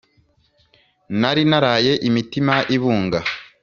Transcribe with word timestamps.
nari 1.19 1.43
naraye 1.49 1.93
imitima 2.07 2.55
ibunga 2.75 3.19